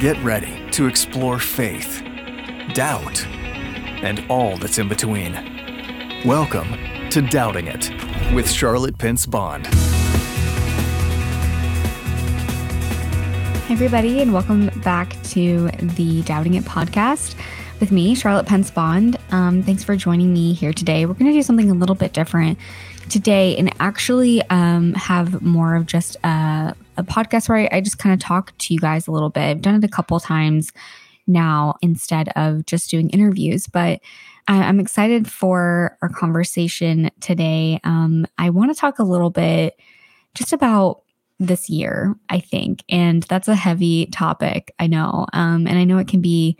[0.00, 2.02] Get ready to explore faith,
[2.72, 5.34] doubt, and all that's in between.
[6.24, 6.68] Welcome
[7.10, 7.90] to Doubting It
[8.32, 9.66] with Charlotte Pence Bond.
[13.66, 17.34] Hey, everybody, and welcome back to the Doubting It podcast
[17.78, 19.18] with me, Charlotte Pence Bond.
[19.32, 21.04] Um, thanks for joining me here today.
[21.04, 22.58] We're going to do something a little bit different
[23.10, 27.98] today and actually um, have more of just a, a podcast where I, I just
[27.98, 29.42] kind of talk to you guys a little bit.
[29.42, 30.72] I've done it a couple times
[31.26, 34.00] now instead of just doing interviews, but
[34.48, 37.78] I'm excited for our conversation today.
[37.84, 39.78] Um, I want to talk a little bit
[40.34, 41.02] just about
[41.38, 42.82] this year, I think.
[42.88, 45.26] And that's a heavy topic, I know.
[45.32, 46.58] Um, and I know it can be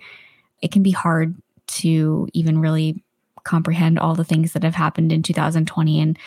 [0.62, 1.34] it can be hard
[1.66, 3.02] to even really
[3.45, 6.00] comprehend all the things that have happened in 2020.
[6.00, 6.18] And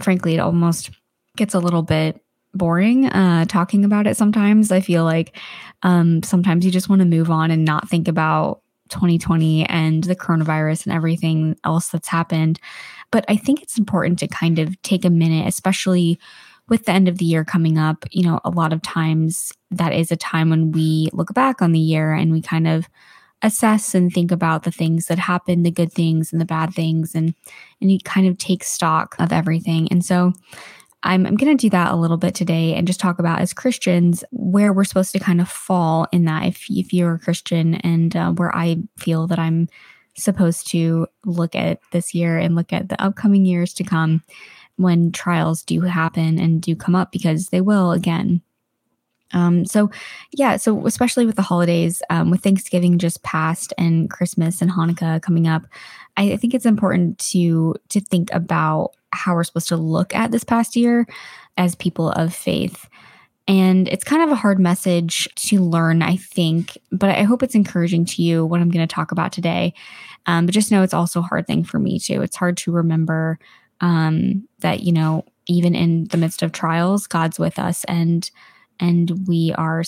[0.00, 0.90] frankly, it almost
[1.36, 2.21] gets a little bit
[2.54, 4.70] boring uh, talking about it sometimes.
[4.70, 5.36] I feel like
[5.82, 10.16] um, sometimes you just want to move on and not think about 2020 and the
[10.16, 12.60] coronavirus and everything else that's happened.
[13.10, 16.18] But I think it's important to kind of take a minute, especially
[16.68, 19.92] with the end of the year coming up, you know, a lot of times that
[19.92, 22.88] is a time when we look back on the year and we kind of
[23.42, 27.14] assess and think about the things that happened, the good things and the bad things,
[27.14, 27.34] and
[27.80, 29.88] and you kind of take stock of everything.
[29.90, 30.32] And so
[31.04, 33.52] I'm, I'm going to do that a little bit today and just talk about as
[33.52, 36.46] Christians where we're supposed to kind of fall in that.
[36.46, 39.68] If if you're a Christian and uh, where I feel that I'm
[40.14, 44.22] supposed to look at this year and look at the upcoming years to come
[44.76, 48.42] when trials do happen and do come up because they will again.
[49.34, 49.90] Um, so,
[50.32, 55.22] yeah, so especially with the holidays, um, with Thanksgiving just passed and Christmas and Hanukkah
[55.22, 55.62] coming up,
[56.16, 60.30] I, I think it's important to to think about how we're supposed to look at
[60.30, 61.06] this past year
[61.56, 62.88] as people of faith.
[63.48, 67.56] And it's kind of a hard message to learn, I think, but I hope it's
[67.56, 69.74] encouraging to you what I'm going to talk about today.
[70.26, 72.22] Um, but just know it's also a hard thing for me too.
[72.22, 73.38] It's hard to remember
[73.82, 78.30] um, that you know even in the midst of trials god's with us and
[78.80, 79.82] and we are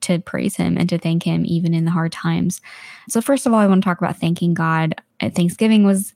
[0.00, 2.60] to praise him and to thank him even in the hard times
[3.08, 6.14] so first of all i want to talk about thanking god uh, thanksgiving was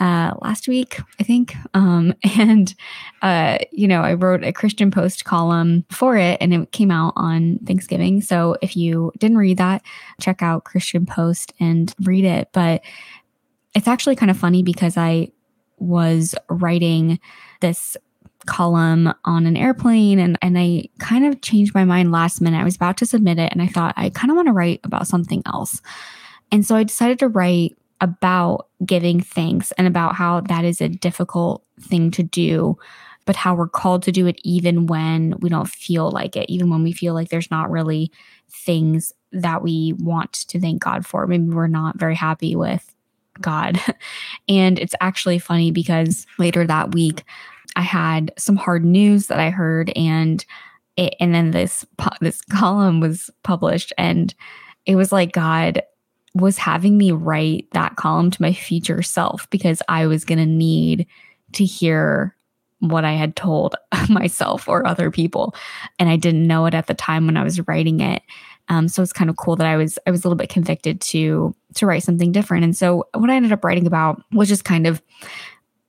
[0.00, 1.54] uh, last week, I think.
[1.72, 2.74] Um, and,
[3.22, 7.12] uh, you know, I wrote a Christian Post column for it and it came out
[7.16, 8.20] on Thanksgiving.
[8.20, 9.82] So if you didn't read that,
[10.20, 12.48] check out Christian Post and read it.
[12.52, 12.82] But
[13.74, 15.28] it's actually kind of funny because I
[15.78, 17.18] was writing
[17.60, 17.96] this
[18.46, 22.60] column on an airplane and and I kind of changed my mind last minute.
[22.60, 24.80] I was about to submit it and I thought I kind of want to write
[24.84, 25.80] about something else.
[26.52, 30.88] And so I decided to write about giving thanks and about how that is a
[30.88, 32.76] difficult thing to do,
[33.24, 36.70] but how we're called to do it even when we don't feel like it, even
[36.70, 38.10] when we feel like there's not really
[38.50, 41.26] things that we want to thank God for.
[41.26, 42.94] Maybe we're not very happy with
[43.40, 43.80] God.
[44.46, 47.24] And it's actually funny because later that week,
[47.76, 50.44] I had some hard news that I heard, and
[50.96, 51.84] it, and then this
[52.20, 54.34] this column was published, and
[54.86, 55.82] it was like God
[56.34, 60.46] was having me write that column to my future self because I was going to
[60.46, 61.06] need
[61.52, 62.34] to hear
[62.80, 63.76] what I had told
[64.08, 65.54] myself or other people,
[65.98, 68.22] and I didn't know it at the time when I was writing it.
[68.68, 71.00] Um, so it's kind of cool that I was I was a little bit convicted
[71.02, 72.64] to to write something different.
[72.64, 75.02] And so what I ended up writing about was just kind of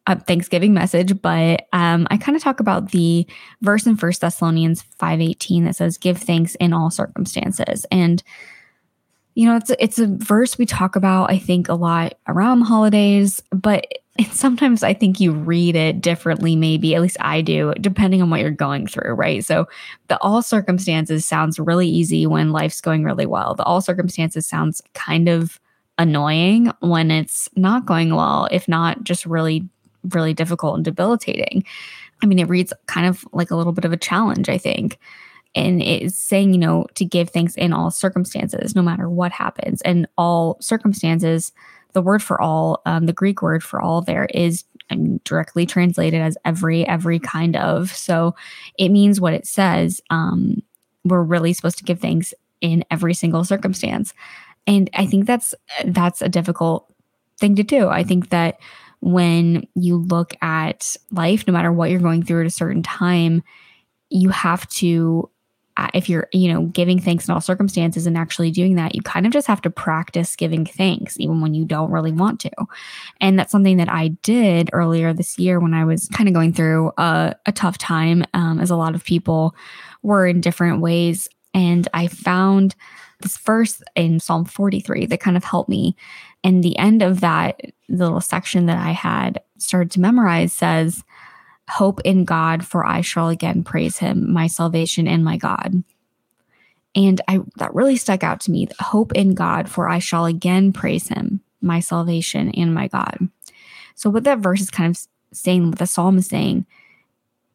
[0.07, 3.25] a Thanksgiving message, but um, I kind of talk about the
[3.61, 8.21] verse in First Thessalonians five eighteen that says, "Give thanks in all circumstances." And
[9.35, 13.41] you know, it's it's a verse we talk about, I think, a lot around holidays,
[13.51, 13.85] but
[14.31, 18.39] sometimes I think you read it differently, maybe, at least I do, depending on what
[18.39, 19.43] you're going through, right?
[19.43, 19.67] So
[20.07, 23.55] the all circumstances sounds really easy when life's going really well.
[23.55, 25.59] The all circumstances sounds kind of
[25.97, 29.67] annoying when it's not going well, if not just really,
[30.11, 31.65] really difficult and debilitating.
[32.23, 34.97] I mean, it reads kind of like a little bit of a challenge, I think
[35.55, 39.81] and it's saying you know to give thanks in all circumstances no matter what happens.
[39.81, 41.51] And all circumstances
[41.93, 45.65] the word for all um, the greek word for all there is I mean, directly
[45.65, 47.89] translated as every every kind of.
[47.95, 48.35] So
[48.77, 50.61] it means what it says um,
[51.03, 54.13] we're really supposed to give thanks in every single circumstance.
[54.67, 55.53] And i think that's
[55.85, 56.91] that's a difficult
[57.37, 57.87] thing to do.
[57.87, 58.59] I think that
[58.99, 63.43] when you look at life no matter what you're going through at a certain time
[64.09, 65.29] you have to
[65.93, 69.25] if you're, you know, giving thanks in all circumstances and actually doing that, you kind
[69.25, 72.51] of just have to practice giving thanks, even when you don't really want to.
[73.19, 76.53] And that's something that I did earlier this year when I was kind of going
[76.53, 79.55] through a, a tough time, um, as a lot of people
[80.01, 81.27] were in different ways.
[81.53, 82.75] And I found
[83.21, 85.95] this verse in Psalm 43 that kind of helped me.
[86.43, 91.03] And the end of that little section that I had started to memorize says,
[91.69, 95.83] Hope in God, for I shall again praise him, my salvation and my God.
[96.95, 98.67] And I that really stuck out to me.
[98.79, 103.29] Hope in God, for I shall again praise him, my salvation and my God.
[103.95, 106.65] So what that verse is kind of saying, what the psalm is saying,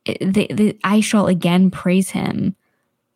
[0.05, 2.57] the, the I shall again praise him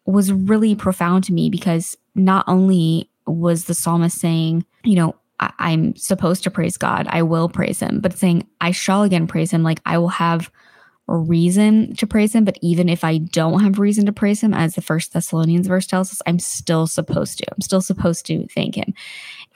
[0.07, 5.73] was really profound to me because not only was the psalmist saying, you know, I,
[5.73, 9.51] am supposed to praise God, I will praise him, but saying, I shall again praise
[9.51, 10.51] him, like I will have
[11.07, 12.45] reason to praise him.
[12.45, 15.87] But even if I don't have reason to praise him, as the first Thessalonians verse
[15.87, 17.47] tells us, I'm still supposed to.
[17.53, 18.95] I'm still supposed to thank him.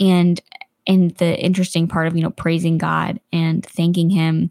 [0.00, 0.40] And
[0.86, 4.50] and the interesting part of, you know, praising God and thanking him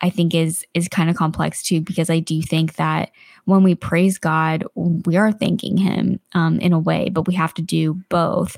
[0.00, 3.10] I think is is kind of complex too because I do think that
[3.50, 7.52] when we praise God, we are thanking Him um, in a way, but we have
[7.54, 8.56] to do both.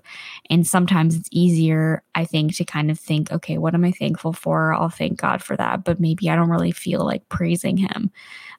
[0.50, 4.34] And sometimes it's easier, I think, to kind of think, okay, what am I thankful
[4.34, 4.74] for?
[4.74, 8.10] I'll thank God for that, but maybe I don't really feel like praising Him.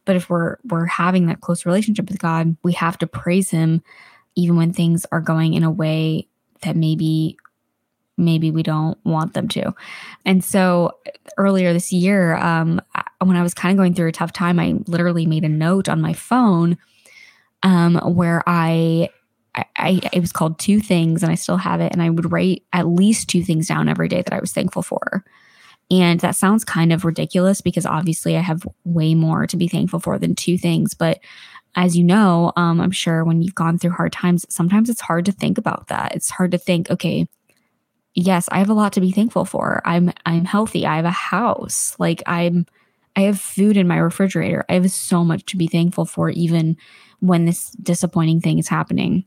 [0.06, 3.84] But if we're we're having that close relationship with God, we have to praise Him
[4.36, 6.28] even when things are going in a way
[6.62, 7.38] that maybe
[8.18, 9.74] maybe we don't want them to.
[10.26, 10.98] And so
[11.38, 12.82] earlier this year, um,
[13.28, 15.90] when I was kind of going through a tough time, I literally made a note
[15.90, 16.78] on my phone
[17.64, 19.10] um, where I,
[19.56, 21.92] I, it was called two things and I still have it.
[21.92, 24.84] And I would write at least two things down every day that I was thankful
[24.84, 25.24] for.
[25.92, 30.00] And that sounds kind of ridiculous because obviously I have way more to be thankful
[30.00, 30.94] for than two things.
[30.94, 31.20] But
[31.76, 35.26] as you know, um, I'm sure when you've gone through hard times, sometimes it's hard
[35.26, 36.16] to think about that.
[36.16, 37.28] It's hard to think, okay,
[38.16, 39.82] yes, I have a lot to be thankful for.
[39.86, 40.86] I'm I'm healthy.
[40.86, 41.96] I have a house.
[42.00, 42.66] Like I'm
[43.16, 44.66] I have food in my refrigerator.
[44.70, 46.78] I have so much to be thankful for even
[47.20, 49.26] when this disappointing thing is happening.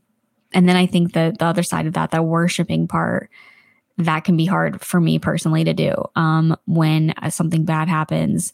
[0.53, 3.29] And then I think that the other side of that, that worshiping part,
[3.97, 5.93] that can be hard for me personally to do.
[6.15, 8.53] Um, when something bad happens,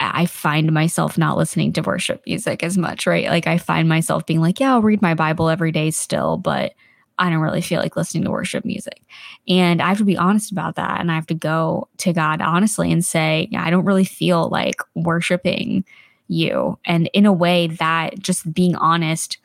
[0.00, 3.26] I find myself not listening to worship music as much, right?
[3.28, 6.74] Like I find myself being like, yeah, I'll read my Bible every day still, but
[7.18, 9.02] I don't really feel like listening to worship music.
[9.48, 11.00] And I have to be honest about that.
[11.00, 14.48] And I have to go to God honestly and say, yeah, I don't really feel
[14.48, 15.84] like worshiping
[16.28, 16.78] you.
[16.84, 19.38] And in a way that just being honest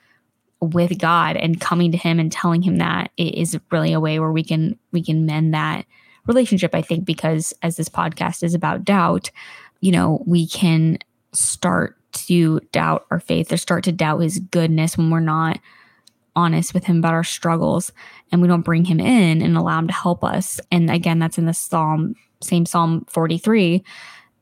[0.60, 4.32] with God and coming to him and telling him that is really a way where
[4.32, 5.86] we can we can mend that
[6.26, 9.30] relationship I think because as this podcast is about doubt,
[9.82, 11.00] you know, we can
[11.34, 15.60] start to doubt our faith or start to doubt his goodness when we're not
[16.36, 17.92] honest with him about our struggles
[18.32, 20.60] and we don't bring him in and allow him to help us.
[20.72, 23.84] And again, that's in the Psalm, same Psalm 43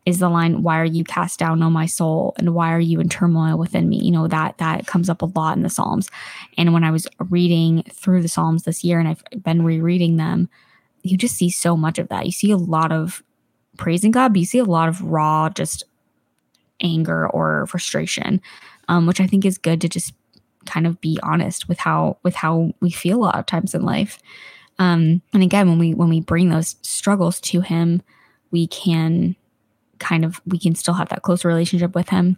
[0.05, 2.33] is the line, why are you cast down, O my soul?
[2.37, 3.99] And why are you in turmoil within me?
[3.99, 6.09] You know, that that comes up a lot in the Psalms.
[6.57, 10.49] And when I was reading through the Psalms this year and I've been rereading them,
[11.03, 12.25] you just see so much of that.
[12.25, 13.23] You see a lot of
[13.77, 15.83] praising God, but you see a lot of raw, just
[16.81, 18.41] anger or frustration,
[18.87, 20.13] um, which I think is good to just
[20.65, 23.83] kind of be honest with how with how we feel a lot of times in
[23.83, 24.19] life.
[24.79, 28.01] Um, and again, when we when we bring those struggles to him,
[28.51, 29.35] we can
[29.99, 32.37] kind of we can still have that close relationship with him.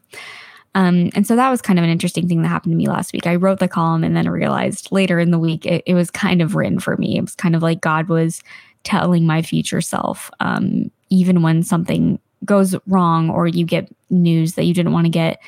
[0.76, 3.14] Um, and so that was kind of an interesting thing that happened to me last
[3.14, 3.28] week.
[3.28, 6.42] I wrote the column and then realized later in the week it, it was kind
[6.42, 7.18] of written for me.
[7.18, 8.42] It was kind of like God was
[8.84, 14.66] telling my future self, um, even when something goes wrong or you get news that
[14.66, 15.40] you didn't want to get,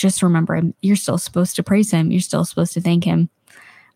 [0.00, 2.10] just remember you're still supposed to praise him.
[2.10, 3.28] You're still supposed to thank him.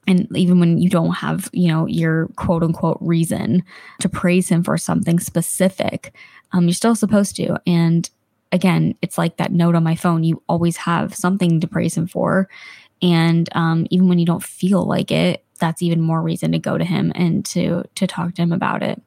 [0.06, 3.62] And even when you don't have, you know, your quote unquote reason
[4.00, 6.14] to praise him for something specific,
[6.52, 7.56] um, you're still supposed to.
[7.66, 8.08] And
[8.52, 10.22] again, it's like that note on my phone.
[10.22, 12.48] You always have something to praise him for.
[13.00, 16.76] And um, even when you don't feel like it, that's even more reason to go
[16.76, 19.00] to him and to to talk to him about it.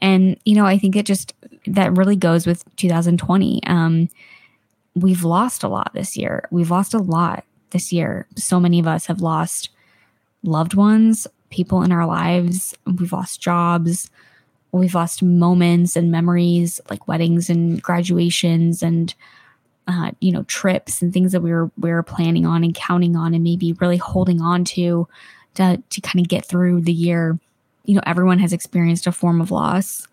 [0.00, 1.34] And you know, I think it just
[1.66, 3.62] that really goes with 2020.
[3.66, 4.08] Um,
[4.94, 6.48] we've lost a lot this year.
[6.50, 8.26] We've lost a lot this year.
[8.36, 9.70] So many of us have lost
[10.42, 12.74] loved ones, people in our lives.
[12.86, 14.10] We've lost jobs.
[14.72, 19.14] We've lost moments and memories like weddings and graduations and
[19.86, 23.16] uh, you know trips and things that we were we were planning on and counting
[23.16, 25.06] on and maybe really holding on to
[25.54, 27.38] to to kind of get through the year.
[27.84, 30.08] You know, everyone has experienced a form of loss,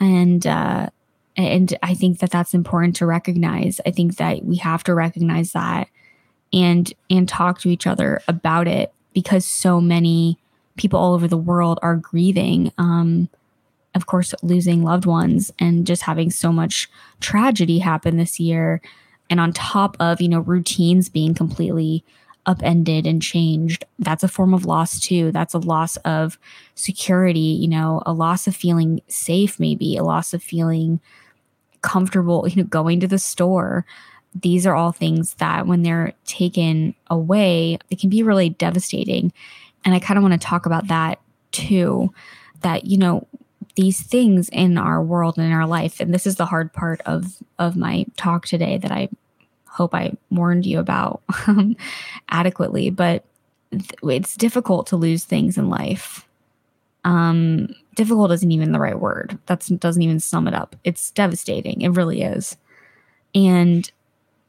[0.00, 0.88] and uh,
[1.36, 5.52] and i think that that's important to recognize i think that we have to recognize
[5.52, 5.88] that
[6.52, 10.38] and and talk to each other about it because so many
[10.76, 13.28] people all over the world are grieving um
[13.94, 16.88] of course losing loved ones and just having so much
[17.20, 18.80] tragedy happen this year
[19.30, 22.04] and on top of you know routines being completely
[22.46, 25.32] upended and changed, that's a form of loss too.
[25.32, 26.38] That's a loss of
[26.74, 31.00] security, you know, a loss of feeling safe, maybe a loss of feeling
[31.84, 33.84] comfortable, you know, going to the store.
[34.34, 39.32] These are all things that when they're taken away, it can be really devastating.
[39.84, 41.20] And I kind of want to talk about that
[41.52, 42.12] too.
[42.62, 43.28] That, you know,
[43.76, 47.02] these things in our world and in our life, and this is the hard part
[47.02, 49.10] of of my talk today that I
[49.66, 51.76] hope I warned you about um,
[52.30, 53.24] adequately, but
[54.02, 56.26] it's difficult to lose things in life.
[57.04, 59.38] Um, difficult isn't even the right word.
[59.46, 60.76] That doesn't even sum it up.
[60.84, 61.80] It's devastating.
[61.82, 62.56] It really is.
[63.34, 63.90] And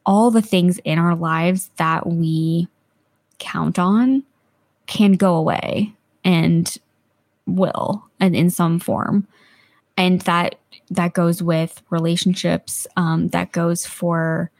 [0.05, 2.67] all the things in our lives that we
[3.39, 4.23] count on
[4.87, 6.77] can go away and
[7.47, 9.27] will and in some form
[9.97, 10.55] and that
[10.89, 14.51] that goes with relationships um, that goes for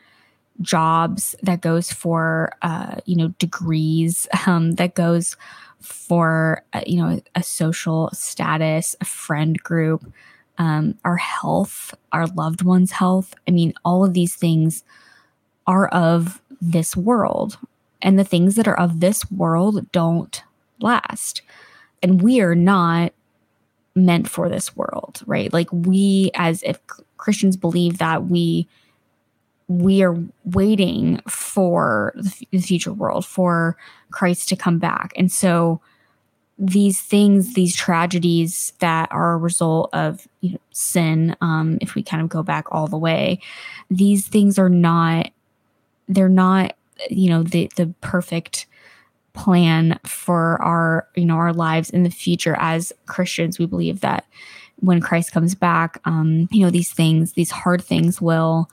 [0.62, 5.36] jobs that goes for uh, you know degrees um, that goes
[5.86, 10.12] for uh, you know a social status a friend group
[10.58, 13.34] um, our health our loved ones health.
[13.48, 14.84] I mean all of these things
[15.68, 17.58] are of this world.
[18.02, 20.44] And the things that are of this world don't
[20.80, 21.42] last.
[22.04, 23.14] And we are not
[23.96, 25.52] meant for this world right?
[25.52, 26.80] Like we as if
[27.18, 28.68] christians believe that we
[29.68, 33.78] we are waiting for the future world, for
[34.12, 35.12] Christ to come back.
[35.16, 35.82] And so
[36.58, 42.04] these things, these tragedies that are a result of you know, sin, um, if we
[42.04, 43.40] kind of go back all the way,
[43.90, 45.32] these things are not,
[46.08, 46.76] they're not,
[47.10, 48.68] you know, the the perfect
[49.34, 53.60] plan for our, you know, our lives in the future as Christians.
[53.60, 54.26] We believe that
[54.78, 58.70] when Christ comes back, um, you know, these things, these hard things will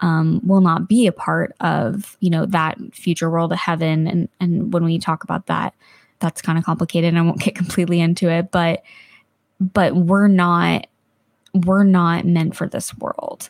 [0.00, 4.06] um, will not be a part of you know that future world of heaven.
[4.06, 5.74] And and when we talk about that
[6.18, 8.82] that's kind of complicated and i won't get completely into it but
[9.60, 10.86] but we're not
[11.54, 13.48] we're not meant for this world.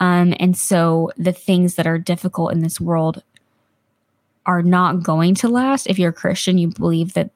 [0.00, 3.22] Um, and so the things that are difficult in this world
[4.46, 5.86] are not going to last.
[5.86, 7.30] If you're a christian you believe that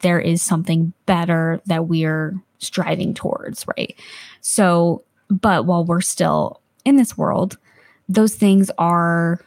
[0.00, 3.98] there is something better that we're striving towards right?
[4.40, 7.56] So but while we're still in this world
[8.10, 9.40] those things are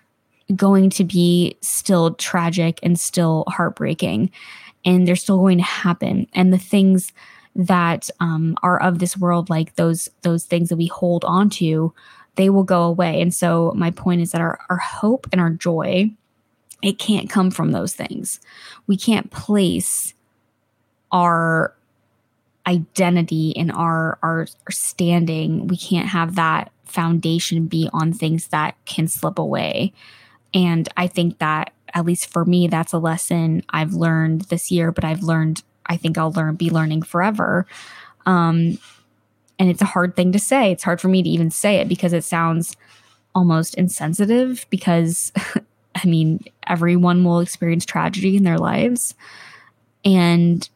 [0.55, 4.31] going to be still tragic and still heartbreaking
[4.85, 6.27] and they're still going to happen.
[6.33, 7.11] And the things
[7.55, 11.93] that um, are of this world like those those things that we hold on to
[12.35, 13.21] they will go away.
[13.21, 16.09] And so my point is that our, our hope and our joy
[16.81, 18.41] it can't come from those things.
[18.87, 20.13] We can't place
[21.11, 21.73] our
[22.65, 25.67] identity and our, our our standing.
[25.67, 29.93] We can't have that foundation be on things that can slip away.
[30.53, 34.91] And I think that, at least for me, that's a lesson I've learned this year,
[34.91, 37.65] but I've learned, I think I'll learn, be learning forever.
[38.25, 38.79] Um,
[39.59, 40.71] and it's a hard thing to say.
[40.71, 42.75] It's hard for me to even say it because it sounds
[43.35, 45.31] almost insensitive because
[45.95, 49.15] I mean, everyone will experience tragedy in their lives.
[50.03, 50.67] And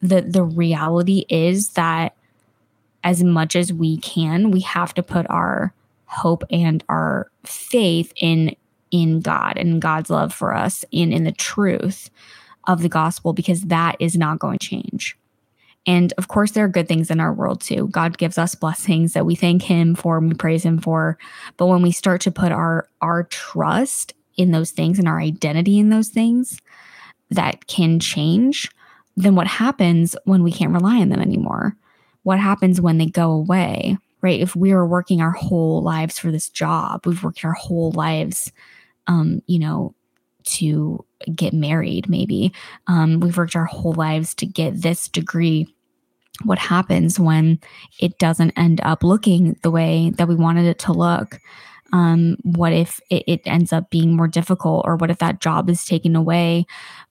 [0.00, 2.14] the the reality is that
[3.04, 5.72] as much as we can, we have to put our
[6.06, 8.56] hope and our faith in
[8.90, 12.10] in God and God's love for us in in the truth
[12.66, 15.16] of the gospel because that is not going to change.
[15.86, 17.88] And of course, there are good things in our world too.
[17.88, 21.18] God gives us blessings that we thank Him for and we praise Him for.
[21.58, 25.78] But when we start to put our our trust in those things and our identity
[25.78, 26.60] in those things
[27.30, 28.70] that can change,
[29.16, 31.76] then what happens when we can't rely on them anymore?
[32.24, 34.40] What happens when they go away, right?
[34.40, 38.50] If we were working our whole lives for this job, we've worked our whole lives,
[39.06, 39.94] um, you know,
[40.44, 41.04] to
[41.34, 42.52] get married, maybe.
[42.86, 45.72] Um, we've worked our whole lives to get this degree.
[46.44, 47.60] What happens when
[48.00, 51.40] it doesn't end up looking the way that we wanted it to look?
[51.92, 55.70] Um, what if it, it ends up being more difficult, or what if that job
[55.70, 56.66] is taken away?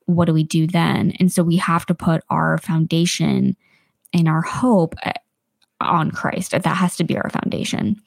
[0.05, 1.13] What do we do then?
[1.19, 3.55] And so we have to put our foundation
[4.13, 5.13] and our hope uh,
[5.81, 6.51] on Christ.
[6.51, 8.01] That has to be our foundation.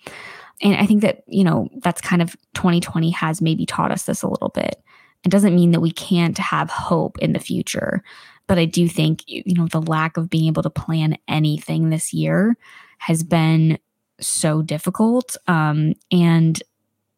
[0.62, 4.22] And I think that, you know, that's kind of 2020 has maybe taught us this
[4.22, 4.82] a little bit.
[5.24, 8.02] It doesn't mean that we can't have hope in the future,
[8.46, 12.14] but I do think, you know, the lack of being able to plan anything this
[12.14, 12.56] year
[12.98, 13.78] has been
[14.20, 15.36] so difficult.
[15.46, 16.62] Um, and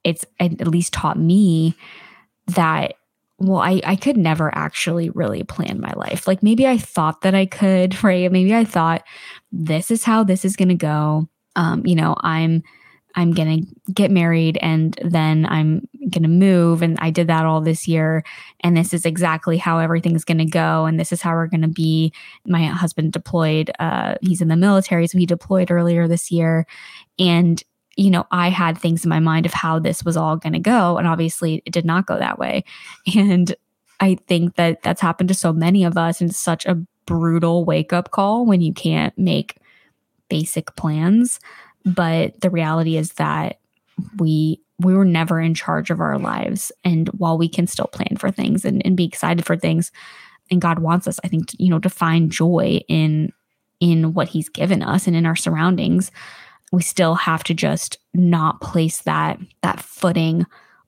[0.04, 1.76] it's at least taught me
[2.46, 2.94] that
[3.38, 6.26] well, I, I could never actually really plan my life.
[6.26, 8.30] Like maybe I thought that I could, right?
[8.30, 9.04] Maybe I thought
[9.52, 11.28] this is how this is going to go.
[11.56, 12.62] Um, you know, I'm
[13.14, 17.46] I'm going to get married and then I'm going to move and I did that
[17.46, 18.22] all this year
[18.60, 21.62] and this is exactly how everything's going to go and this is how we're going
[21.62, 22.12] to be.
[22.46, 26.66] My husband deployed uh he's in the military so he deployed earlier this year
[27.18, 27.62] and
[27.98, 30.60] you know, I had things in my mind of how this was all going to
[30.60, 32.64] go and obviously it did not go that way.
[33.16, 33.54] And
[34.00, 37.92] I think that that's happened to so many of us and such a brutal wake
[37.92, 39.56] up call when you can't make
[40.28, 41.40] basic plans.
[41.84, 43.58] But the reality is that
[44.18, 46.70] we we were never in charge of our lives.
[46.84, 49.90] And while we can still plan for things and, and be excited for things,
[50.52, 53.32] and God wants us, I think, to, you know, to find joy in
[53.80, 56.12] in what He's given us and in our surroundings,
[56.72, 60.46] we still have to just not place that that footing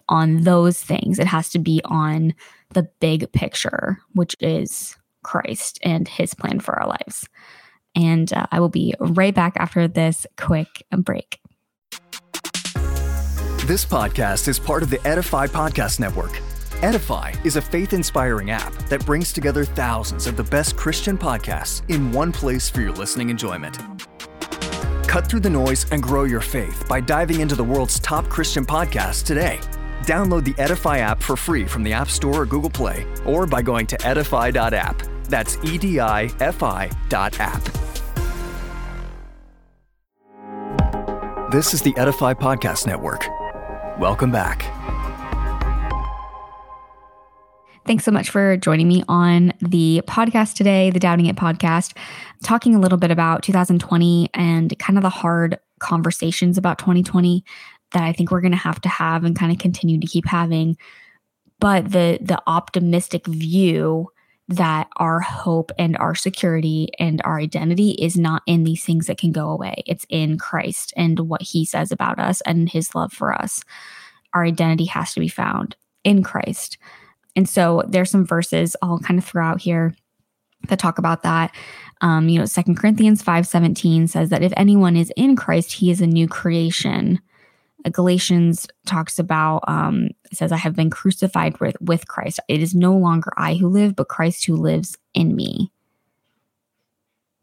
[0.09, 1.19] on those things.
[1.19, 2.35] It has to be on
[2.71, 7.29] the big picture, which is Christ and his plan for our lives.
[7.95, 11.41] And uh, I will be right back after this quick break.
[13.67, 16.41] This podcast is part of the Edify Podcast Network.
[16.83, 21.89] Edify is a faith inspiring app that brings together thousands of the best Christian podcasts
[21.91, 23.79] in one place for your listening enjoyment.
[25.11, 28.65] Cut through the noise and grow your faith by diving into the world's top Christian
[28.65, 29.59] podcasts today.
[30.03, 33.61] Download the Edify app for free from the App Store or Google Play, or by
[33.61, 35.03] going to edify.app.
[35.25, 37.61] That's E D I F I dot app.
[41.51, 43.27] This is the Edify Podcast Network.
[43.99, 44.63] Welcome back.
[47.87, 51.97] Thanks so much for joining me on the podcast today, the Doubting It podcast,
[52.45, 57.43] talking a little bit about 2020 and kind of the hard conversations about 2020
[57.93, 60.27] that I think we're going to have to have and kind of continue to keep
[60.27, 60.77] having.
[61.59, 64.09] But the the optimistic view
[64.49, 69.19] that our hope and our security and our identity is not in these things that
[69.19, 69.83] can go away.
[69.87, 73.63] It's in Christ and what he says about us and his love for us.
[74.35, 76.79] Our identity has to be found in Christ.
[77.41, 79.95] And so there's some verses I'll kind of throw out here
[80.69, 81.55] that talk about that.
[82.03, 85.91] Um, you know, Second Corinthians 5 17 says that if anyone is in Christ, he
[85.91, 87.19] is a new creation.
[87.91, 92.41] Galatians talks about um, says, "I have been crucified with with Christ.
[92.47, 95.73] It is no longer I who live, but Christ who lives in me."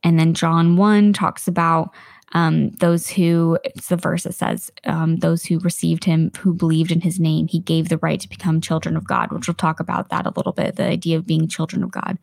[0.04, 1.90] And then John one talks about
[2.34, 6.92] um, those who it's the verse that says, um, "Those who received Him, who believed
[6.92, 9.80] in His name, He gave the right to become children of God." Which we'll talk
[9.80, 10.76] about that a little bit.
[10.76, 12.18] The idea of being children of God.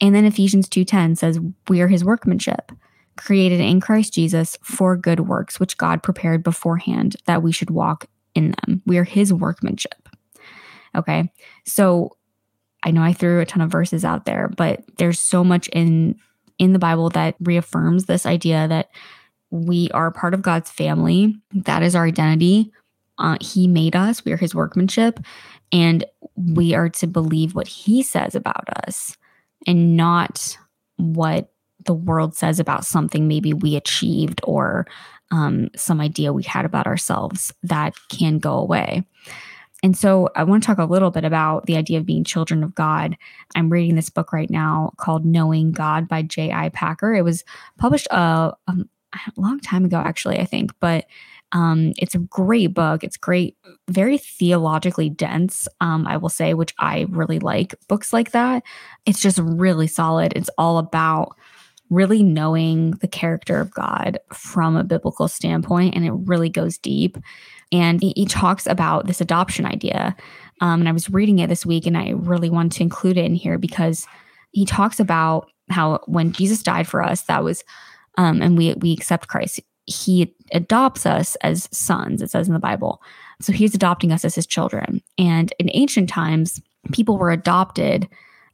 [0.00, 2.72] And then Ephesians two ten says, "We are His workmanship."
[3.16, 8.06] created in Christ Jesus for good works, which God prepared beforehand that we should walk
[8.34, 8.82] in them.
[8.86, 10.08] We are his workmanship.
[10.94, 11.30] Okay.
[11.66, 12.16] So
[12.82, 16.18] I know I threw a ton of verses out there, but there's so much in
[16.60, 18.90] in the Bible that reaffirms this idea that
[19.50, 21.34] we are part of God's family.
[21.52, 22.70] That is our identity.
[23.18, 24.24] Uh, he made us.
[24.24, 25.18] We are his workmanship.
[25.72, 26.04] And
[26.36, 29.16] we are to believe what he says about us
[29.66, 30.56] and not
[30.96, 31.50] what
[31.86, 34.86] the world says about something maybe we achieved or
[35.30, 39.02] um, some idea we had about ourselves that can go away.
[39.82, 42.62] And so I want to talk a little bit about the idea of being children
[42.62, 43.16] of God.
[43.54, 46.68] I'm reading this book right now called Knowing God by J.I.
[46.70, 47.14] Packer.
[47.14, 47.44] It was
[47.78, 51.06] published uh, um, a long time ago, actually, I think, but
[51.52, 53.02] um, it's a great book.
[53.02, 53.56] It's great,
[53.88, 58.62] very theologically dense, um, I will say, which I really like books like that.
[59.04, 60.32] It's just really solid.
[60.36, 61.36] It's all about
[61.88, 67.18] really knowing the character of God from a biblical standpoint, and it really goes deep.
[67.72, 70.16] And he, talks about this adoption idea.
[70.60, 73.24] Um, and I was reading it this week, and I really wanted to include it
[73.24, 74.06] in here because
[74.50, 77.62] he talks about how when Jesus died for us, that was,
[78.18, 82.22] um, and we we accept Christ, he adopts us as sons.
[82.22, 83.02] It says in the Bible,
[83.40, 85.00] so he's adopting us as his children.
[85.18, 86.60] And in ancient times,
[86.92, 88.08] people were adopted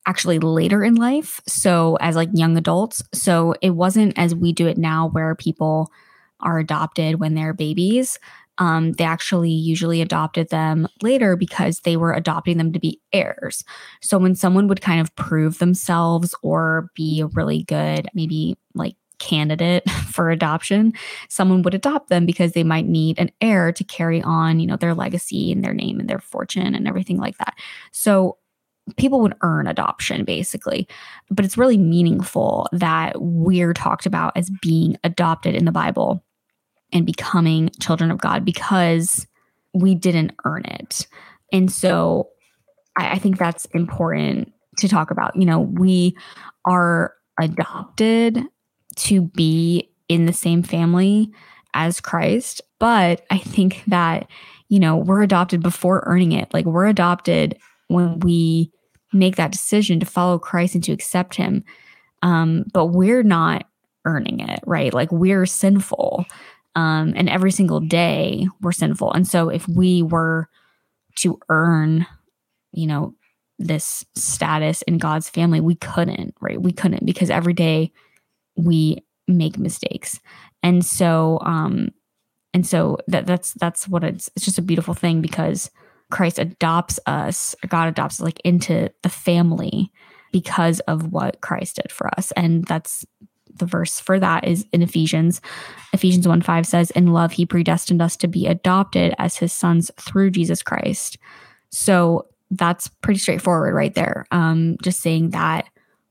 [0.07, 1.40] actually later in life.
[1.46, 3.02] So, as like young adults.
[3.12, 5.90] So, it wasn't as we do it now where people
[6.40, 8.18] are adopted when they're babies.
[8.59, 13.64] Um, they actually usually adopted them later because they were adopting them to be heirs.
[14.03, 18.97] So, when someone would kind of prove themselves or be a really good, maybe like
[19.19, 20.92] candidate for adoption
[21.31, 24.77] someone would adopt them because they might need an heir to carry on you know
[24.77, 27.55] their legacy and their name and their fortune and everything like that.
[27.92, 28.37] So
[28.97, 30.87] people would earn adoption basically.
[31.31, 36.25] But it's really meaningful that we're talked about as being adopted in the bible
[36.92, 39.27] and becoming children of god because
[39.75, 41.07] we didn't earn it
[41.53, 42.29] and so
[42.96, 46.16] I, I think that's important to talk about you know we
[46.64, 48.42] are adopted
[48.96, 51.31] to be in the same family
[51.75, 54.29] as christ but i think that
[54.68, 56.53] you know, we're adopted before earning it.
[56.53, 58.72] Like we're adopted when we
[59.12, 61.64] make that decision to follow Christ and to accept him.
[62.22, 63.66] Um, but we're not
[64.05, 64.92] earning it, right?
[64.92, 66.27] Like we're sinful.
[66.76, 69.12] Um, and every single day we're sinful.
[69.12, 70.48] And so if we were
[71.16, 72.06] to earn,
[72.72, 73.14] you know,
[73.58, 76.60] this status in God's family, we couldn't, right?
[76.60, 77.90] We couldn't because every day
[78.56, 80.20] we make mistakes.
[80.62, 81.88] And so um
[82.52, 85.70] and so that that's that's what it's it's just a beautiful thing because
[86.10, 89.90] Christ adopts us, God adopts us like into the family
[90.30, 92.32] because of what Christ did for us.
[92.32, 93.06] And that's
[93.59, 95.40] the verse for that is in Ephesians.
[95.92, 99.90] Ephesians 1 5 says, In love, he predestined us to be adopted as his sons
[99.99, 101.19] through Jesus Christ.
[101.71, 104.27] So that's pretty straightforward right there.
[104.31, 105.69] Um, just saying that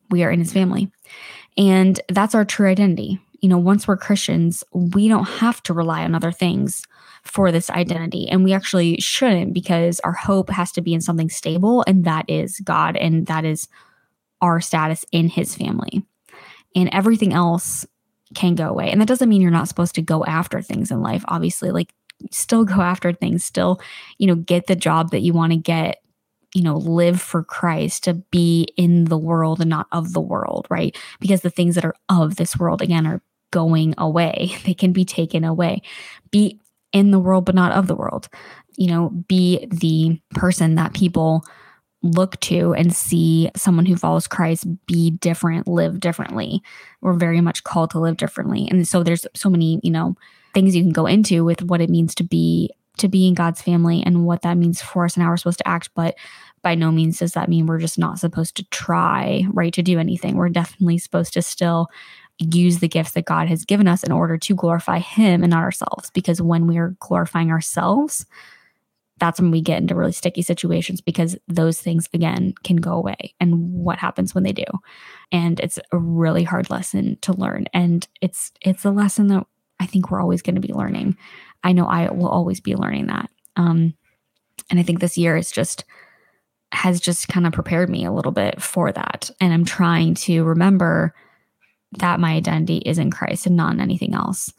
[0.10, 0.92] we are in his family.
[1.58, 3.20] And that's our true identity.
[3.42, 6.84] You know, once we're Christians, we don't have to rely on other things
[7.24, 8.28] for this identity.
[8.30, 12.26] And we actually shouldn't because our hope has to be in something stable, and that
[12.30, 13.68] is God, and that is
[14.42, 16.04] our status in his family.
[16.76, 17.86] And everything else
[18.34, 18.92] can go away.
[18.92, 21.72] And that doesn't mean you're not supposed to go after things in life, obviously.
[21.72, 21.94] Like,
[22.32, 23.80] still go after things, still,
[24.18, 26.02] you know, get the job that you want to get,
[26.54, 30.68] you know, live for Christ, to be in the world and not of the world,
[30.70, 30.96] right?
[31.20, 34.56] Because the things that are of this world, again, are going away.
[34.66, 35.82] They can be taken away.
[36.32, 36.60] Be
[36.92, 38.30] in the world, but not of the world.
[38.78, 41.46] You know, be the person that people
[42.06, 46.62] look to and see someone who follows Christ be different, live differently.
[47.02, 48.68] We're very much called to live differently.
[48.70, 50.16] And so there's so many, you know,
[50.54, 53.62] things you can go into with what it means to be to be in God's
[53.62, 55.90] family and what that means for us and how we're supposed to act.
[55.96, 56.16] But
[56.62, 60.00] by no means does that mean we're just not supposed to try, right, to do
[60.00, 60.36] anything.
[60.36, 61.90] We're definitely supposed to still
[62.38, 65.64] use the gifts that God has given us in order to glorify Him and not
[65.64, 66.10] ourselves.
[66.12, 68.26] Because when we're glorifying ourselves,
[69.18, 73.34] that's when we get into really sticky situations because those things again can go away.
[73.40, 74.66] And what happens when they do?
[75.32, 77.68] And it's a really hard lesson to learn.
[77.74, 79.46] And it's it's a lesson that
[79.80, 81.18] i think we're always going to be learning.
[81.64, 83.30] I know i will always be learning that.
[83.56, 83.94] Um
[84.70, 85.86] and i think this year is just
[86.72, 89.32] has just kind of prepared me a little bit for that.
[89.40, 91.14] And i'm trying to remember
[92.00, 94.52] that my identity is in christ and not in anything else.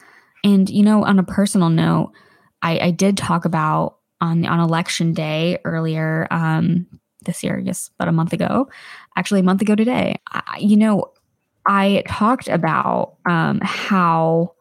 [0.43, 2.13] And you know on a personal note
[2.63, 6.87] i i did talk about on on election day earlier um,
[7.25, 8.69] this year, I guess about a month ago,
[9.17, 10.17] actually a month ago today.
[10.31, 11.13] I, you know,
[11.67, 14.55] I talked about um, how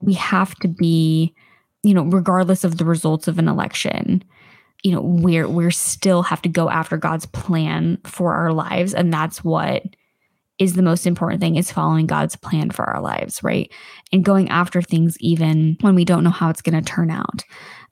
[0.00, 1.34] we have to be,
[1.82, 4.24] you know, regardless of the results of an election,
[4.82, 9.12] you know, we're we're still have to go after God's plan for our lives, and
[9.12, 9.82] that's what
[10.58, 13.72] is the most important thing is following God's plan for our lives, right?
[14.12, 17.42] And going after things even when we don't know how it's going to turn out.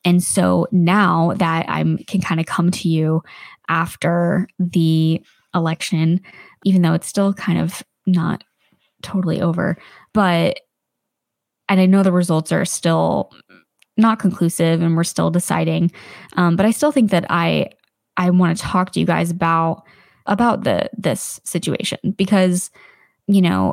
[0.05, 3.23] And so now that I can kind of come to you
[3.69, 5.23] after the
[5.55, 6.21] election,
[6.65, 8.45] even though it's still kind of not
[9.03, 9.77] totally over,
[10.13, 10.61] but
[11.69, 13.31] and I know the results are still
[13.97, 15.93] not conclusive and we're still deciding.
[16.37, 17.71] Um, but I still think that I
[18.17, 19.85] I want to talk to you guys about
[20.27, 22.71] about the this situation because
[23.27, 23.73] you know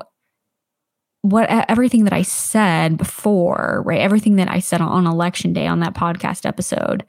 [1.29, 3.99] what everything that I said before, right?
[3.99, 7.05] Everything that I said on election day on that podcast episode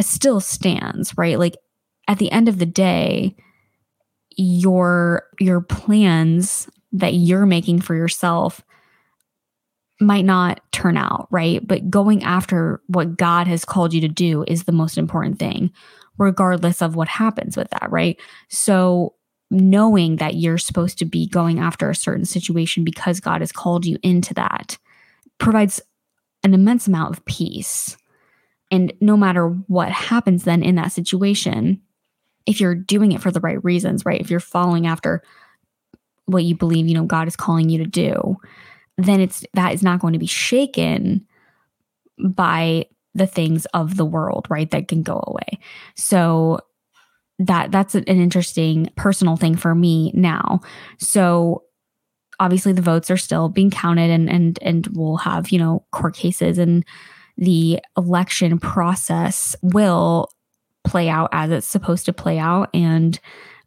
[0.00, 1.38] still stands, right?
[1.38, 1.56] Like
[2.06, 3.34] at the end of the day,
[4.36, 8.62] your your plans that you're making for yourself
[10.00, 11.66] might not turn out, right?
[11.66, 15.70] But going after what God has called you to do is the most important thing,
[16.18, 18.20] regardless of what happens with that, right?
[18.48, 19.14] So
[19.52, 23.84] knowing that you're supposed to be going after a certain situation because God has called
[23.84, 24.78] you into that
[25.38, 25.80] provides
[26.42, 27.96] an immense amount of peace.
[28.70, 31.82] And no matter what happens then in that situation,
[32.46, 34.20] if you're doing it for the right reasons, right?
[34.20, 35.22] If you're following after
[36.24, 38.36] what you believe, you know, God is calling you to do,
[38.96, 41.26] then it's that is not going to be shaken
[42.18, 44.70] by the things of the world, right?
[44.70, 45.60] That can go away.
[45.94, 46.60] So
[47.38, 50.60] that that's an interesting personal thing for me now.
[50.98, 51.64] So
[52.38, 56.14] obviously the votes are still being counted and and and we'll have, you know, court
[56.14, 56.84] cases and
[57.36, 60.28] the election process will
[60.84, 63.18] play out as it's supposed to play out and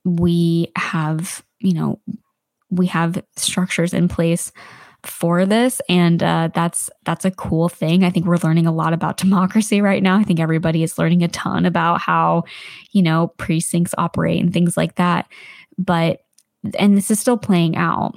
[0.04, 2.00] we have, you know,
[2.70, 4.52] we have structures in place
[5.08, 8.04] for this and uh, that's that's a cool thing.
[8.04, 10.18] I think we're learning a lot about democracy right now.
[10.18, 12.44] I think everybody is learning a ton about how
[12.92, 15.28] you know precincts operate and things like that.
[15.78, 16.22] But
[16.80, 18.16] and this is still playing out.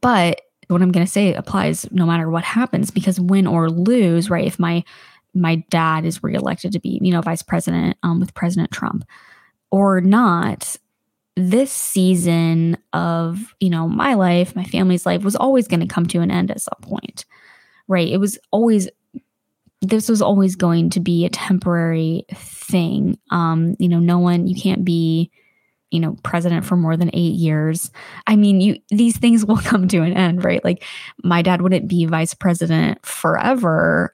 [0.00, 4.28] But what i'm going to say applies no matter what happens because win or lose
[4.28, 4.82] right if my
[5.36, 9.04] my dad is reelected to be, you know, vice president um, with President Trump
[9.70, 10.76] or not,
[11.36, 16.06] this season of, you know, my life, my family's life was always going to come
[16.06, 17.26] to an end at some point,
[17.88, 18.08] right?
[18.08, 18.88] It was always,
[19.82, 23.18] this was always going to be a temporary thing.
[23.30, 25.30] Um, you know, no one, you can't be,
[25.90, 27.90] you know president for more than 8 years
[28.26, 30.84] i mean you these things will come to an end right like
[31.22, 34.12] my dad wouldn't be vice president forever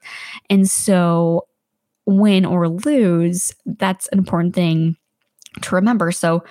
[0.51, 1.47] and so
[2.05, 4.95] win or lose that's an important thing
[5.61, 6.43] to remember so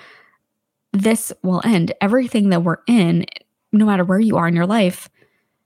[0.93, 1.91] this will end.
[1.99, 3.25] Everything that we're in
[3.71, 5.09] no matter where you are in your life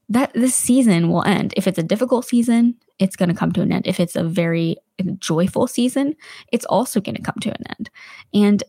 [0.10, 1.54] that this season will end.
[1.58, 3.86] If it's a difficult season it's going to come to an end.
[3.86, 4.78] If it's a very
[5.20, 6.16] joyful season
[6.52, 7.90] it's also going to come to an end.
[8.34, 8.64] And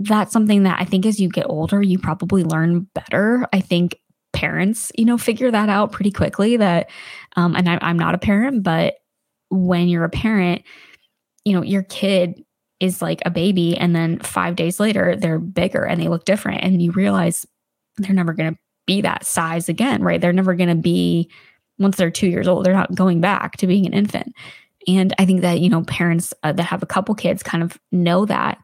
[0.00, 3.46] that's something that I think as you get older, you probably learn better.
[3.52, 4.00] I think
[4.32, 6.88] parents, you know, figure that out pretty quickly that,
[7.36, 8.94] um, and I, I'm not a parent, but
[9.50, 10.62] when you're a parent,
[11.44, 12.42] you know, your kid
[12.80, 16.62] is like a baby and then five days later they're bigger and they look different
[16.62, 17.46] and you realize
[17.98, 20.20] they're never going to be that size again, right?
[20.20, 21.30] They're never going to be,
[21.78, 24.34] once they're two years old, they're not going back to being an infant.
[24.88, 27.78] And I think that, you know, parents uh, that have a couple kids kind of
[27.92, 28.58] know that.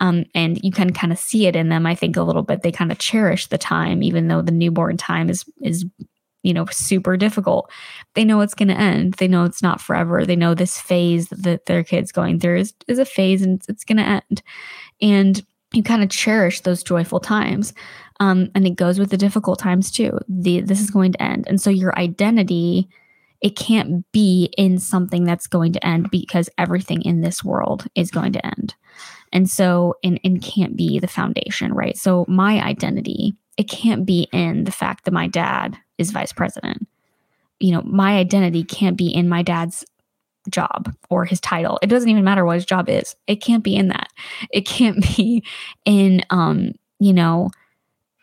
[0.00, 2.62] Um, and you can kind of see it in them, I think, a little bit.
[2.62, 5.86] They kind of cherish the time, even though the newborn time is, is,
[6.42, 7.70] you know, super difficult.
[8.14, 9.14] They know it's going to end.
[9.14, 10.24] They know it's not forever.
[10.24, 13.84] They know this phase that their kid's going through is, is a phase and it's
[13.84, 14.42] going to end.
[15.00, 17.72] And you kind of cherish those joyful times.
[18.20, 20.18] Um, and it goes with the difficult times too.
[20.28, 21.46] The, this is going to end.
[21.48, 22.88] And so your identity
[23.42, 28.10] it can't be in something that's going to end because everything in this world is
[28.10, 28.74] going to end.
[29.32, 31.96] And so, and, and can't be the foundation, right?
[31.96, 36.86] So, my identity, it can't be in the fact that my dad is vice president.
[37.60, 39.84] You know, my identity can't be in my dad's
[40.50, 41.78] job or his title.
[41.82, 43.14] It doesn't even matter what his job is.
[43.26, 44.08] It can't be in that.
[44.50, 45.44] It can't be
[45.84, 47.50] in um, you know,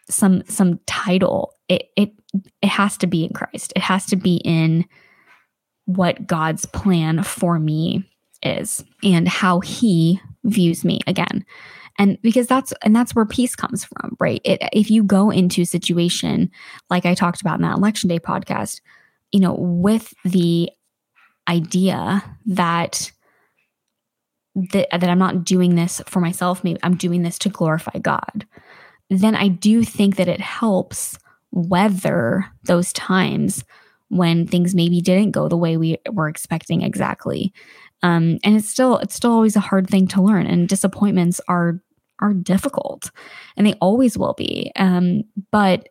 [0.10, 1.54] some some title.
[1.68, 2.12] It it
[2.62, 3.74] it has to be in Christ.
[3.76, 4.86] It has to be in
[5.86, 8.04] what God's plan for me
[8.44, 11.46] is and how he views me again.
[12.00, 14.42] And because that's and that's where peace comes from, right?
[14.46, 16.50] It, if you go into a situation
[16.90, 18.80] like I talked about in that election day podcast,
[19.32, 20.72] you know, with the
[21.48, 23.12] idea that
[24.72, 28.48] that, that I'm not doing this for myself, maybe I'm doing this to glorify God,
[29.10, 31.18] then I do think that it helps
[31.52, 33.64] weather those times
[34.10, 37.54] when things maybe didn't go the way we were expecting exactly.
[38.02, 41.82] Um, and it's still it's still always a hard thing to learn, and disappointments are
[42.22, 43.12] are difficult,
[43.58, 44.72] and they always will be.
[44.76, 45.90] Um, but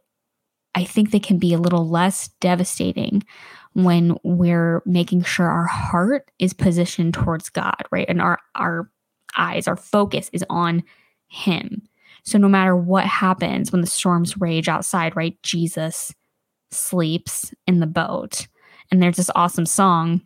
[0.75, 3.25] I think they can be a little less devastating
[3.73, 8.07] when we're making sure our heart is positioned towards God, right?
[8.09, 8.91] And our our
[9.37, 10.83] eyes, our focus is on
[11.29, 11.83] Him.
[12.25, 15.41] So no matter what happens when the storms rage outside, right?
[15.43, 16.13] Jesus
[16.71, 18.47] sleeps in the boat.
[18.91, 20.23] And there's this awesome song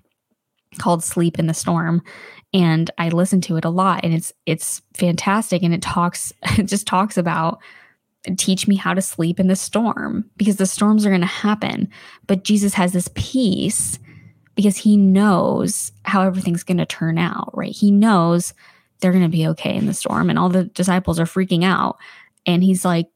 [0.78, 2.02] called Sleep in the Storm
[2.54, 6.64] and I listen to it a lot and it's it's fantastic and it talks it
[6.64, 7.61] just talks about
[8.37, 11.88] teach me how to sleep in the storm because the storms are going to happen.
[12.28, 13.98] But Jesus has this peace
[14.54, 17.74] because he knows how everything's going to turn out right?
[17.74, 18.54] He knows
[19.00, 21.98] they're going to be okay in the storm and all the disciples are freaking out
[22.46, 23.08] and he's like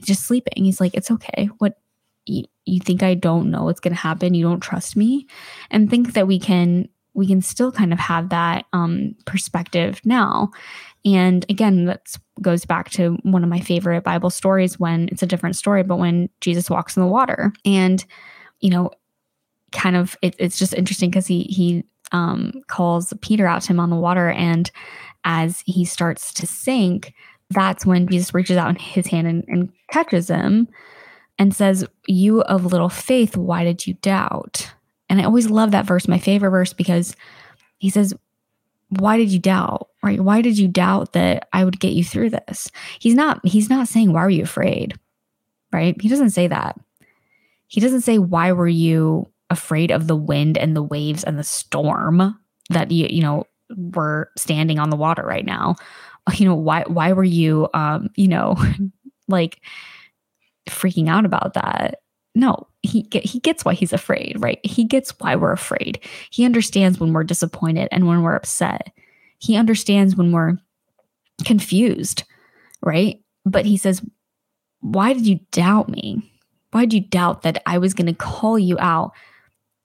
[0.00, 0.64] just sleeping.
[0.64, 1.48] He's like it's okay.
[1.58, 1.78] What
[2.66, 5.26] you, think I don't know what's going to happen, you don't trust me,
[5.70, 10.50] and think that we can we can still kind of have that um, perspective now.
[11.06, 15.26] And again, that goes back to one of my favorite Bible stories when it's a
[15.26, 18.04] different story, but when Jesus walks in the water, and
[18.60, 18.90] you know,
[19.72, 23.80] kind of it, it's just interesting because he he um, calls Peter out to him
[23.80, 24.70] on the water, and
[25.24, 27.14] as he starts to sink,
[27.50, 30.68] that's when Jesus reaches out in his hand and, and catches him
[31.38, 34.70] and says, You of little faith, why did you doubt?
[35.08, 37.16] And I always love that verse, my favorite verse, because
[37.78, 38.14] he says,
[38.88, 39.88] Why did you doubt?
[40.02, 40.20] Right?
[40.20, 42.70] Why did you doubt that I would get you through this?
[42.98, 44.98] He's not, he's not saying, Why were you afraid?
[45.72, 46.00] Right?
[46.00, 46.78] He doesn't say that.
[47.68, 51.44] He doesn't say, Why were you afraid of the wind and the waves and the
[51.44, 52.38] storm
[52.70, 53.46] that you, you know,
[53.76, 55.76] were standing on the water right now?
[56.34, 58.56] You know, why why were you um, you know,
[59.28, 59.60] like
[60.66, 62.00] freaking out about that.
[62.34, 64.60] No, he get, he gets why he's afraid, right?
[64.62, 66.00] He gets why we're afraid.
[66.30, 68.92] He understands when we're disappointed and when we're upset.
[69.38, 70.58] He understands when we're
[71.44, 72.24] confused,
[72.82, 73.20] right?
[73.44, 74.02] But he says,
[74.80, 76.30] "Why did you doubt me?
[76.72, 79.12] Why did you doubt that I was going to call you out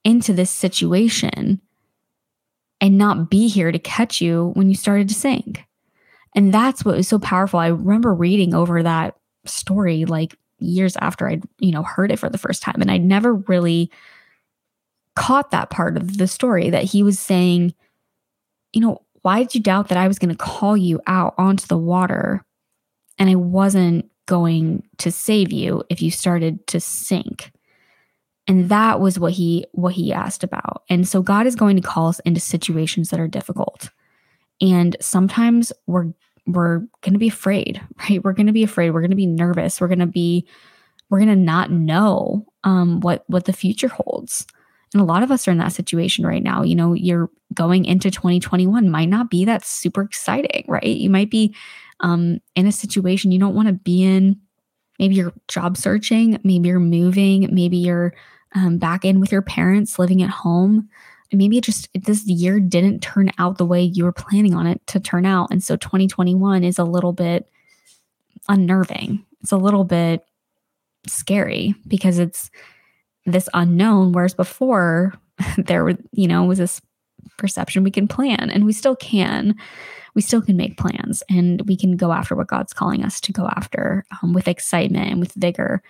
[0.04, 1.62] into this situation
[2.80, 5.64] and not be here to catch you when you started to sink.
[6.36, 7.60] And that's what was so powerful.
[7.60, 9.16] I remember reading over that
[9.46, 12.82] story like years after I'd, you know, heard it for the first time.
[12.82, 13.92] And I'd never really
[15.16, 17.74] caught that part of the story that he was saying,
[18.74, 21.68] you know, why did you doubt that I was going to call you out onto
[21.68, 22.44] the water
[23.20, 27.52] and I wasn't going to save you if you started to sink?
[28.48, 30.84] And that was what he what he asked about.
[30.90, 33.90] And so God is going to call us into situations that are difficult.
[34.60, 36.14] And sometimes we're
[36.48, 38.24] we're going to be afraid, right?
[38.24, 38.92] We're going to be afraid.
[38.92, 39.80] We're going to be nervous.
[39.80, 40.48] We're going to be
[41.10, 44.48] we're going to not know um, what what the future holds.
[44.94, 46.64] And a lot of us are in that situation right now.
[46.64, 50.84] You know, you're going into 2021 might not be that super exciting, right?
[50.84, 51.56] You might be
[52.02, 54.40] um, in a situation you don't want to be in.
[55.00, 58.14] Maybe you're job searching, maybe you're moving, maybe you're
[58.54, 60.90] um, back in with your parents living at home.
[61.34, 64.86] Maybe it just this year didn't turn out the way you were planning on it
[64.88, 65.50] to turn out.
[65.52, 67.50] And so 2021 is a little bit
[68.50, 69.26] unnerving.
[69.42, 70.26] It's a little bit
[71.08, 72.52] scary because it's
[73.26, 74.12] this unknown.
[74.12, 75.14] Whereas before,
[75.58, 76.82] there were, you know, was this
[77.38, 79.56] perception we can plan and we still can.
[80.14, 83.32] We still can make plans and we can go after what God's calling us to
[83.32, 85.82] go after um, with excitement and with vigor.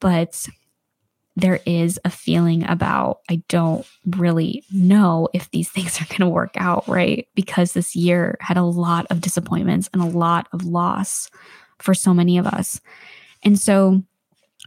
[0.00, 0.48] But
[1.40, 6.28] there is a feeling about, I don't really know if these things are going to
[6.28, 7.28] work out, right?
[7.34, 11.30] Because this year had a lot of disappointments and a lot of loss
[11.78, 12.80] for so many of us.
[13.44, 14.02] And so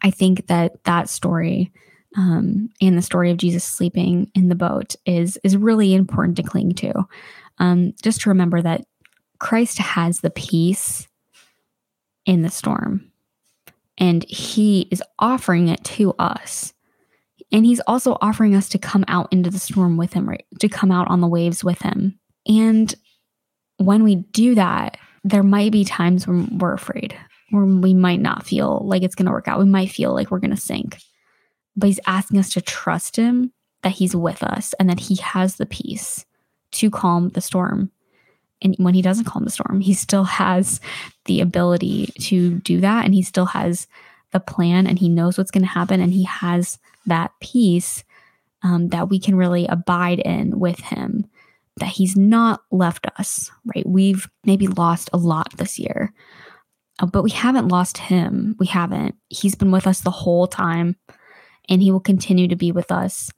[0.01, 1.71] I think that that story
[2.17, 6.43] um, and the story of Jesus sleeping in the boat is is really important to
[6.43, 7.07] cling to.
[7.57, 8.85] Um, just to remember that
[9.39, 11.07] Christ has the peace
[12.25, 13.10] in the storm,
[14.01, 16.73] and He is offering it to us.
[17.53, 20.45] And He's also offering us to come out into the storm with Him, right?
[20.59, 22.19] To come out on the waves with Him.
[22.45, 22.93] And
[23.77, 27.15] when we do that, there might be times when we're afraid,
[27.51, 29.59] where we might not feel like it's going to work out.
[29.59, 30.97] We might feel like we're going to sink
[31.75, 33.51] but he's asking us to trust him
[33.83, 36.25] that he's with us and that he has the peace
[36.71, 37.91] to calm the storm.
[38.61, 40.79] And when he doesn't calm the storm, he still has
[41.25, 43.05] the ability to do that.
[43.05, 43.87] And he still has
[44.31, 45.99] the plan and he knows what's going to happen.
[45.99, 48.03] And he has that peace
[48.63, 51.25] um, that we can really abide in with him,
[51.77, 53.87] that he's not left us, right?
[53.87, 56.13] We've maybe lost a lot this year,
[56.99, 58.55] uh, but we haven't lost him.
[58.59, 59.15] We haven't.
[59.29, 60.95] He's been with us the whole time
[61.69, 63.31] and he will continue to be with us.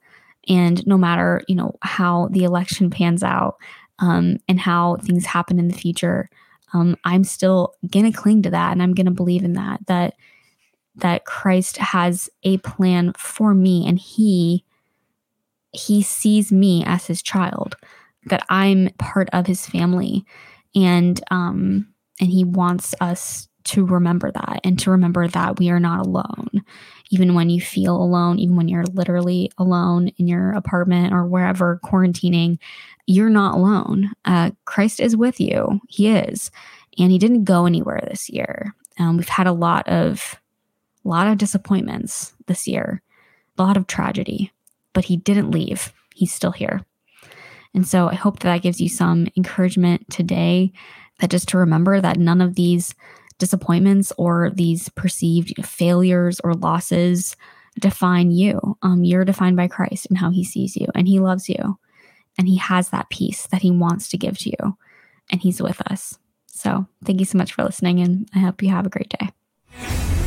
[0.48, 3.56] And no matter, you know, how the election pans out
[3.98, 6.28] um, and how things happen in the future,
[6.72, 10.14] um, I'm still gonna cling to that and I'm gonna believe in that, that
[10.96, 14.64] that Christ has a plan for me and he
[15.72, 17.76] he sees me as his child,
[18.26, 20.24] that I'm part of his family.
[20.74, 21.88] And um
[22.20, 26.62] and he wants us to remember that and to remember that we are not alone.
[27.10, 31.80] Even when you feel alone, even when you're literally alone in your apartment or wherever
[31.84, 32.58] quarantining,
[33.06, 34.12] you're not alone.
[34.24, 35.80] Uh, Christ is with you.
[35.88, 36.50] He is.
[36.98, 38.74] And he didn't go anywhere this year.
[38.98, 40.40] Um, we've had a lot of
[41.04, 43.02] a lot of disappointments this year,
[43.58, 44.52] a lot of tragedy,
[44.94, 45.92] but he didn't leave.
[46.14, 46.80] He's still here.
[47.74, 50.72] And so I hope that that gives you some encouragement today
[51.20, 52.94] that just to remember that none of these
[53.38, 57.36] disappointments or these perceived failures or losses
[57.78, 58.76] define you.
[58.82, 61.78] Um, you're defined by Christ and how he sees you, and he loves you,
[62.38, 64.76] and he has that peace that he wants to give to you,
[65.30, 66.18] and he's with us.
[66.46, 69.30] So, thank you so much for listening, and I hope you have a great day.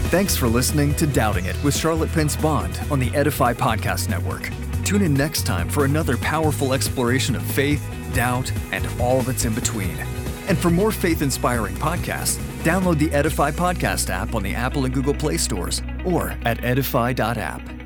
[0.09, 4.49] Thanks for listening to Doubting It with Charlotte Pence Bond on the Edify Podcast Network.
[4.85, 9.53] Tune in next time for another powerful exploration of faith, doubt, and all that's in
[9.53, 9.97] between.
[10.47, 14.93] And for more faith inspiring podcasts, download the Edify Podcast app on the Apple and
[14.93, 17.76] Google Play stores or at edify.app.